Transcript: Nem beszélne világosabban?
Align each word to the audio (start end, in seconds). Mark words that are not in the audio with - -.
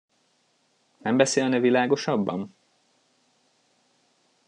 Nem 0.97 1.17
beszélne 1.17 1.59
világosabban? 1.59 2.55